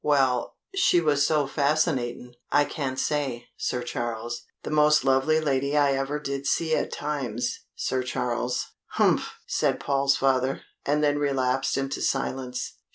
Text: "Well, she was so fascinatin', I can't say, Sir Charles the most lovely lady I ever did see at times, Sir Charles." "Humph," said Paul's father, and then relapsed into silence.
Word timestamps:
"Well, 0.03 0.55
she 0.75 0.99
was 0.99 1.23
so 1.27 1.45
fascinatin', 1.45 2.33
I 2.51 2.65
can't 2.65 2.97
say, 2.97 3.49
Sir 3.55 3.83
Charles 3.83 4.41
the 4.63 4.71
most 4.71 5.03
lovely 5.05 5.39
lady 5.39 5.77
I 5.77 5.91
ever 5.91 6.19
did 6.19 6.47
see 6.47 6.75
at 6.75 6.91
times, 6.91 7.59
Sir 7.75 8.01
Charles." 8.01 8.65
"Humph," 8.93 9.33
said 9.45 9.79
Paul's 9.79 10.17
father, 10.17 10.63
and 10.87 11.03
then 11.03 11.19
relapsed 11.19 11.77
into 11.77 12.01
silence. 12.01 12.77